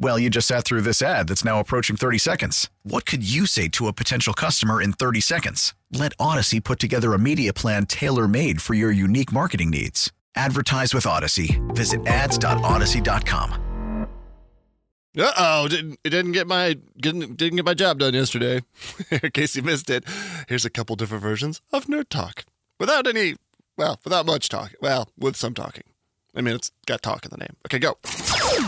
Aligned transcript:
Well, 0.00 0.18
you 0.18 0.30
just 0.30 0.46
sat 0.46 0.64
through 0.64 0.82
this 0.82 1.02
ad 1.02 1.26
that's 1.28 1.44
now 1.44 1.58
approaching 1.58 1.96
30 1.96 2.18
seconds. 2.18 2.70
What 2.84 3.04
could 3.04 3.28
you 3.28 3.46
say 3.46 3.68
to 3.68 3.88
a 3.88 3.92
potential 3.92 4.32
customer 4.32 4.80
in 4.80 4.92
30 4.92 5.20
seconds? 5.20 5.74
Let 5.92 6.16
Audacy 6.18 6.62
put 6.62 6.78
together 6.78 7.14
a 7.14 7.18
media 7.18 7.52
plan 7.52 7.84
tailor 7.86 8.28
made 8.28 8.62
for 8.62 8.74
your 8.74 8.92
unique 8.92 9.32
marketing 9.32 9.70
needs. 9.70 10.12
Advertise 10.36 10.94
with 10.94 11.04
Audacy. 11.04 11.58
Visit 11.74 12.06
ads.audacy.com. 12.06 13.64
Uh 15.18 15.32
oh, 15.36 15.66
didn't 15.66 15.98
it 16.04 16.10
didn't 16.10 16.30
get 16.30 16.46
my 16.46 16.76
didn't, 17.00 17.36
didn't 17.36 17.56
get 17.56 17.64
my 17.64 17.74
job 17.74 17.98
done 17.98 18.14
yesterday. 18.14 18.62
In 19.10 19.30
case 19.32 19.56
you 19.56 19.62
missed 19.62 19.90
it, 19.90 20.04
here's 20.48 20.64
a 20.64 20.70
couple 20.70 20.94
different 20.94 21.22
versions 21.22 21.60
of 21.72 21.86
nerd 21.86 22.08
talk 22.08 22.44
without 22.78 23.08
any, 23.08 23.34
well, 23.76 23.98
without 24.04 24.26
much 24.26 24.48
talk. 24.48 24.74
Well, 24.80 25.08
with 25.18 25.34
some 25.34 25.54
talking. 25.54 25.84
I 26.36 26.40
mean, 26.40 26.54
it's 26.54 26.70
got 26.86 27.02
talk 27.02 27.24
in 27.24 27.30
the 27.30 27.38
name. 27.38 27.56
Okay, 27.66 27.80
go. 27.80 27.96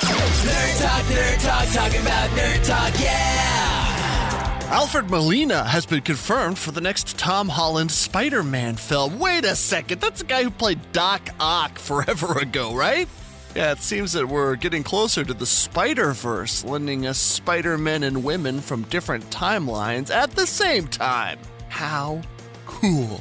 Nerd 0.00 0.80
talk, 0.80 1.04
nerd 1.06 1.42
talk, 1.44 1.68
talking 1.72 2.00
about 2.00 2.30
nerd 2.30 2.64
talk, 2.64 3.00
yeah! 3.00 4.68
Alfred 4.70 5.10
Molina 5.10 5.64
has 5.64 5.86
been 5.86 6.02
confirmed 6.02 6.58
for 6.58 6.70
the 6.70 6.80
next 6.80 7.18
Tom 7.18 7.48
Holland 7.48 7.90
Spider 7.90 8.42
Man 8.42 8.76
film. 8.76 9.18
Wait 9.18 9.44
a 9.44 9.56
second, 9.56 10.00
that's 10.00 10.20
the 10.20 10.26
guy 10.26 10.44
who 10.44 10.50
played 10.50 10.78
Doc 10.92 11.30
Ock 11.40 11.78
forever 11.78 12.32
ago, 12.38 12.74
right? 12.74 13.08
Yeah, 13.56 13.72
it 13.72 13.78
seems 13.78 14.12
that 14.12 14.28
we're 14.28 14.56
getting 14.56 14.84
closer 14.84 15.24
to 15.24 15.34
the 15.34 15.46
Spider 15.46 16.12
Verse, 16.12 16.64
lending 16.64 17.06
us 17.06 17.18
Spider 17.18 17.76
Men 17.76 18.02
and 18.04 18.22
women 18.22 18.60
from 18.60 18.82
different 18.84 19.28
timelines 19.30 20.10
at 20.10 20.30
the 20.32 20.46
same 20.46 20.86
time. 20.86 21.38
How 21.68 22.22
cool! 22.66 23.20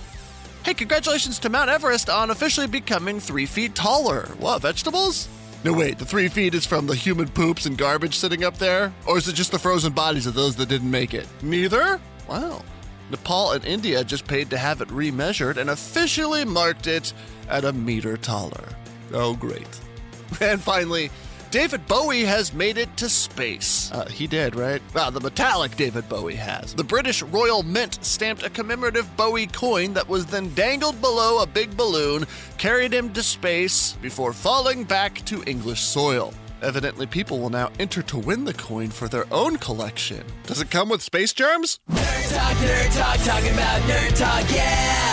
Hey, 0.64 0.74
congratulations 0.74 1.40
to 1.40 1.50
Mount 1.50 1.70
Everest 1.70 2.10
on 2.10 2.30
officially 2.30 2.68
becoming 2.68 3.20
three 3.22 3.46
feet 3.46 3.74
taller. 3.74 4.28
What, 4.38 4.62
vegetables? 4.62 5.30
No, 5.64 5.74
wait, 5.74 5.98
the 5.98 6.06
three 6.06 6.28
feet 6.28 6.54
is 6.54 6.66
from 6.66 6.88
the 6.88 6.96
human 6.96 7.28
poops 7.28 7.66
and 7.66 7.78
garbage 7.78 8.16
sitting 8.16 8.44
up 8.44 8.58
there? 8.58 8.94
Or 9.06 9.18
is 9.18 9.28
it 9.28 9.34
just 9.34 9.52
the 9.52 9.60
frozen 9.60 9.92
bodies 9.92 10.28
of 10.28 10.34
those 10.34 10.56
that 10.58 10.70
didn't 10.70 10.92
make 10.92 11.14
it? 11.14 11.28
Neither? 11.42 12.00
Wow. 12.30 12.62
Nepal 13.10 13.52
and 13.54 13.66
India 13.66 14.04
just 14.04 14.28
paid 14.28 14.50
to 14.50 14.58
have 14.58 14.82
it 14.82 14.88
remeasured 14.90 15.58
and 15.58 15.70
officially 15.70 16.46
marked 16.46 16.88
it 16.88 17.14
at 17.50 17.66
a 17.66 17.74
meter 17.74 18.18
taller. 18.18 18.70
Oh, 19.14 19.34
great. 19.36 19.68
And 20.42 20.62
finally, 20.62 21.10
David 21.58 21.88
Bowie 21.88 22.24
has 22.24 22.54
made 22.54 22.78
it 22.78 22.96
to 22.98 23.10
space. 23.10 23.92
Uh, 23.92 24.08
he 24.10 24.28
did, 24.28 24.56
right? 24.56 24.80
Well, 24.94 25.10
the 25.10 25.20
metallic 25.20 25.76
David 25.76 26.08
Bowie 26.08 26.36
has. 26.36 26.76
The 26.76 26.84
British 26.84 27.24
Royal 27.24 27.64
Mint 27.64 27.98
stamped 28.06 28.44
a 28.44 28.50
commemorative 28.52 29.18
Bowie 29.18 29.48
coin 29.48 29.92
that 29.94 30.08
was 30.08 30.28
then 30.28 30.54
dangled 30.54 31.02
below 31.02 31.42
a 31.42 31.48
big 31.48 31.76
balloon, 31.76 32.28
carried 32.60 32.94
him 32.94 33.12
to 33.14 33.24
space 33.24 33.94
before 34.04 34.34
falling 34.34 34.84
back 34.84 35.16
to 35.26 35.44
English 35.48 35.82
soil. 35.82 36.32
Evidently, 36.62 37.08
people 37.08 37.40
will 37.40 37.50
now 37.50 37.72
enter 37.80 38.04
to 38.04 38.20
win 38.20 38.46
the 38.46 38.54
coin 38.54 38.90
for 38.90 39.08
their 39.08 39.26
own 39.34 39.58
collection. 39.58 40.24
Does 40.46 40.62
it 40.62 40.70
come 40.70 40.90
with 40.90 41.02
space 41.02 41.34
germs? 41.34 41.80
Nerd 41.90 42.36
talk, 42.36 42.58
nerd 42.58 42.98
talk, 43.00 43.18
talking 43.26 43.54
about 43.54 43.82
nerd 43.90 44.16
talk, 44.16 44.56
yeah! 44.56 45.07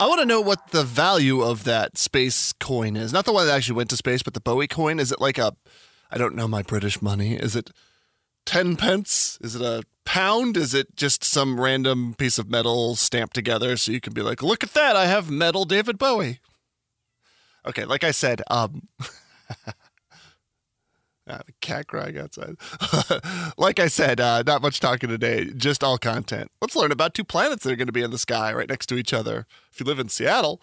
I 0.00 0.06
want 0.06 0.20
to 0.20 0.26
know 0.26 0.40
what 0.40 0.68
the 0.68 0.82
value 0.82 1.42
of 1.42 1.64
that 1.64 1.98
space 1.98 2.54
coin 2.54 2.96
is. 2.96 3.12
Not 3.12 3.26
the 3.26 3.34
one 3.34 3.46
that 3.46 3.54
actually 3.54 3.76
went 3.76 3.90
to 3.90 3.98
space, 3.98 4.22
but 4.22 4.32
the 4.32 4.40
Bowie 4.40 4.66
coin. 4.66 4.98
Is 4.98 5.12
it 5.12 5.20
like 5.20 5.36
a, 5.36 5.54
I 6.10 6.16
don't 6.16 6.34
know 6.34 6.48
my 6.48 6.62
British 6.62 7.02
money. 7.02 7.34
Is 7.34 7.54
it 7.54 7.70
10 8.46 8.76
pence? 8.76 9.36
Is 9.42 9.54
it 9.56 9.60
a 9.60 9.82
pound? 10.06 10.56
Is 10.56 10.72
it 10.72 10.96
just 10.96 11.22
some 11.22 11.60
random 11.60 12.14
piece 12.14 12.38
of 12.38 12.48
metal 12.48 12.96
stamped 12.96 13.34
together 13.34 13.76
so 13.76 13.92
you 13.92 14.00
can 14.00 14.14
be 14.14 14.22
like, 14.22 14.42
look 14.42 14.64
at 14.64 14.72
that, 14.72 14.96
I 14.96 15.04
have 15.04 15.30
metal 15.30 15.66
David 15.66 15.98
Bowie? 15.98 16.40
Okay, 17.66 17.84
like 17.84 18.02
I 18.02 18.10
said, 18.10 18.40
um, 18.50 18.88
Ah, 21.28 21.40
the 21.46 21.52
cat 21.60 21.86
crying 21.86 22.18
outside. 22.18 22.56
like 23.58 23.78
I 23.78 23.88
said, 23.88 24.20
uh, 24.20 24.42
not 24.44 24.62
much 24.62 24.80
talking 24.80 25.08
today, 25.08 25.44
just 25.44 25.84
all 25.84 25.98
content. 25.98 26.50
Let's 26.60 26.74
learn 26.74 26.90
about 26.90 27.14
two 27.14 27.24
planets 27.24 27.62
that 27.64 27.72
are 27.72 27.76
going 27.76 27.86
to 27.86 27.92
be 27.92 28.02
in 28.02 28.10
the 28.10 28.18
sky 28.18 28.52
right 28.52 28.68
next 28.68 28.86
to 28.86 28.96
each 28.96 29.12
other. 29.12 29.46
If 29.70 29.80
you 29.80 29.86
live 29.86 29.98
in 29.98 30.08
Seattle, 30.08 30.60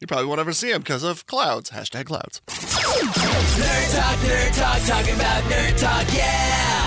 you 0.00 0.06
probably 0.06 0.26
won't 0.26 0.40
ever 0.40 0.52
see 0.52 0.72
them 0.72 0.80
because 0.80 1.04
of 1.04 1.26
clouds. 1.26 1.70
Hashtag 1.70 2.06
clouds. 2.06 2.40
Nerd 2.48 3.96
talk, 3.96 4.18
nerd 4.18 4.56
talk, 4.56 4.82
talking 4.86 5.14
about 5.14 5.42
nerd 5.44 5.78
talk, 5.78 6.14
yeah! 6.14 6.77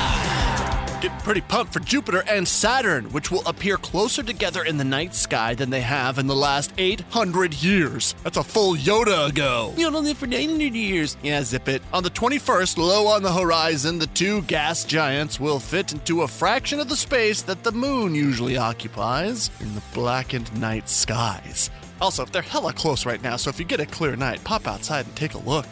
Getting 1.02 1.18
pretty 1.22 1.42
pumped 1.42 1.74
for 1.74 1.80
Jupiter 1.80 2.24
and 2.30 2.48
Saturn, 2.48 3.06
which 3.06 3.32
will 3.32 3.42
appear 3.48 3.78
closer 3.78 4.22
together 4.22 4.64
in 4.64 4.78
the 4.78 4.84
night 4.84 5.16
sky 5.16 5.56
than 5.56 5.72
they 5.72 5.82
have 5.82 6.20
in 6.20 6.28
the 6.28 6.36
last 6.36 6.72
800 6.78 7.56
years. 7.56 8.14
That's 8.24 8.38
a 8.38 8.44
full 8.44 8.76
Yoda 8.76 9.30
ago. 9.30 9.74
You 9.76 9.90
don't 9.90 10.04
live 10.04 10.20
for 10.20 10.28
900 10.28 10.76
years. 10.76 11.18
Yeah, 11.24 11.42
zip 11.42 11.68
it. 11.68 11.82
On 11.92 12.04
the 12.04 12.12
21st, 12.12 12.78
low 12.78 13.08
on 13.08 13.24
the 13.24 13.34
horizon, 13.34 13.98
the 13.98 14.06
two 14.06 14.44
gas 14.44 14.84
giants 14.84 15.40
will 15.40 15.60
fit 15.60 15.92
into 15.92 16.22
a 16.22 16.28
fraction 16.28 16.80
of 16.80 16.88
the 16.88 16.96
space 16.96 17.42
that 17.42 17.64
the 17.64 17.72
moon 17.72 18.14
usually 18.14 18.58
occupies 18.58 19.50
in 19.60 19.74
the 19.74 19.82
blackened 19.96 20.56
night 20.62 20.88
skies. 20.88 21.72
Also, 22.00 22.26
they're 22.26 22.44
hella 22.44 22.74
close 22.74 23.08
right 23.08 23.24
now, 23.24 23.38
so 23.38 23.50
if 23.50 23.58
you 23.58 23.66
get 23.66 23.80
a 23.80 23.88
clear 23.88 24.16
night, 24.16 24.44
pop 24.44 24.68
outside 24.68 25.08
and 25.08 25.16
take 25.16 25.34
a 25.34 25.40
look. 25.40 25.66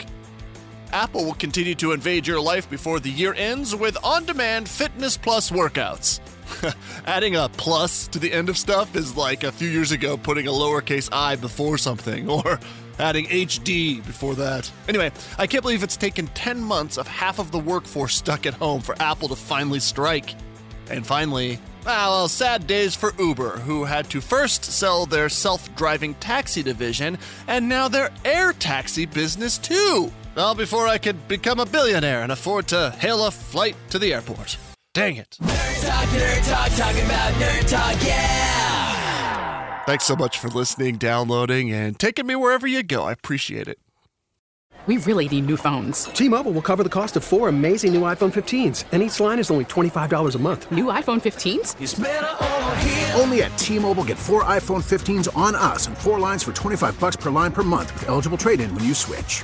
Apple 0.91 1.25
will 1.25 1.35
continue 1.35 1.75
to 1.75 1.91
invade 1.91 2.25
your 2.25 2.41
life 2.41 2.69
before 2.69 3.00
the 3.00 3.09
year 3.09 3.33
ends 3.35 3.75
with 3.75 3.97
on 4.03 4.25
demand 4.25 4.67
Fitness 4.67 5.17
Plus 5.17 5.51
workouts. 5.51 6.19
Adding 7.05 7.35
a 7.35 7.47
plus 7.50 8.07
to 8.07 8.19
the 8.19 8.33
end 8.33 8.50
of 8.50 8.57
stuff 8.57 8.95
is 8.95 9.16
like 9.16 9.44
a 9.44 9.51
few 9.51 9.69
years 9.69 9.91
ago 9.91 10.17
putting 10.17 10.47
a 10.47 10.51
lowercase 10.51 11.07
i 11.11 11.35
before 11.35 11.78
something, 11.78 12.28
or 12.29 12.59
adding 12.97 13.25
HD 13.28 14.05
before 14.05 14.35
that. 14.35 14.69
Anyway, 14.88 15.11
I 15.38 15.47
can't 15.47 15.61
believe 15.61 15.83
it's 15.83 15.95
taken 15.95 16.28
10 16.28 16.59
months 16.59 16.97
of 16.97 17.07
half 17.07 17.39
of 17.39 17.51
the 17.51 17.59
workforce 17.59 18.16
stuck 18.16 18.45
at 18.45 18.55
home 18.55 18.81
for 18.81 18.99
Apple 18.99 19.29
to 19.29 19.35
finally 19.35 19.79
strike. 19.79 20.35
And 20.89 21.05
finally, 21.05 21.59
well, 21.85 22.28
sad 22.28 22.67
days 22.67 22.95
for 22.95 23.13
Uber, 23.19 23.59
who 23.59 23.85
had 23.85 24.09
to 24.09 24.19
first 24.19 24.66
sell 24.66 25.05
their 25.05 25.29
self 25.29 25.73
driving 25.75 26.16
taxi 26.16 26.63
division 26.63 27.17
and 27.47 27.69
now 27.69 27.88
their 27.88 28.11
air 28.25 28.53
taxi 28.53 29.05
business 29.05 29.57
too. 29.57 30.11
Well, 30.39 30.55
before 30.55 30.88
I 30.88 30.97
could 30.97 31.27
become 31.27 31.59
a 31.59 31.66
billionaire 31.66 32.22
and 32.22 32.31
afford 32.31 32.69
to 32.69 32.95
hail 32.97 33.25
a 33.25 33.29
flight 33.29 33.75
to 33.89 34.00
the 34.00 34.13
airport. 34.13 34.55
Dang 34.94 35.17
it. 35.17 35.38
Nerd 35.41 35.85
talk, 35.85 36.07
nerd 36.07 36.50
talk, 36.50 36.72
talking 36.77 37.03
about 37.03 37.33
nerd 37.33 37.67
talk, 37.69 38.07
yeah! 38.07 39.83
Thanks 39.83 40.05
so 40.05 40.16
much 40.16 40.39
for 40.39 40.47
listening, 40.47 40.95
downloading, 40.95 41.73
and 41.73 41.99
taking 41.99 42.25
me 42.25 42.38
wherever 42.38 42.66
you 42.67 42.83
go. 42.83 43.03
I 43.03 43.11
appreciate 43.11 43.67
it. 43.67 43.79
We 44.88 44.95
really 44.95 45.28
need 45.28 45.45
new 45.45 45.57
phones. 45.57 46.05
T-Mobile 46.05 46.53
will 46.53 46.61
cover 46.61 46.83
the 46.83 46.89
cost 46.89 47.17
of 47.17 47.23
four 47.25 47.49
amazing 47.49 47.91
new 47.91 48.03
iPhone 48.03 48.31
15s, 48.31 48.85
and 48.93 49.03
each 49.03 49.19
line 49.19 49.40
is 49.40 49.52
only 49.52 49.66
$25 49.66 50.35
a 50.35 50.40
month. 50.40 50.72
New 50.72 50.85
iPhone 50.85 51.19
15s? 51.22 51.81
It's 51.81 51.99
over 51.99 52.75
here. 52.78 53.11
Only 53.17 53.43
at 53.43 53.58
T-Mobile 53.58 54.05
get 54.05 54.17
four 54.17 54.46
iPhone 54.46 54.84
15s 54.84 55.28
on 55.35 55.53
us 55.53 55.87
and 55.87 55.97
four 55.97 56.17
lines 56.17 56.43
for 56.43 56.53
25 56.53 56.97
bucks 56.97 57.17
per 57.17 57.29
line 57.29 57.52
per 57.52 57.61
month 57.61 57.91
with 57.91 58.08
eligible 58.08 58.37
trade-in 58.37 58.73
when 58.73 58.85
you 58.85 58.93
switch. 58.93 59.43